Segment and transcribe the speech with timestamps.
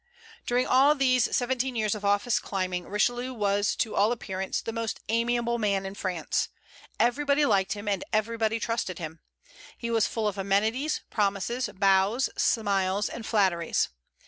[0.47, 4.99] During all these seventeen years of office climbing, Richelieu was to all appearance the most
[5.09, 6.49] amiable man in France;
[6.99, 9.19] everybody liked him, and everybody trusted him.
[9.77, 13.89] He was full of amenities, promises, bows, smiles, and flatteries.